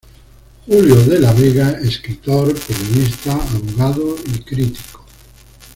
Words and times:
Julio 0.65 0.95
De 1.05 1.19
la 1.19 1.31
Vega, 1.31 1.79
escritor, 1.79 2.59
periodista, 2.59 3.33
abogado 3.33 4.15
y 4.33 4.39
crítico. 4.39 5.05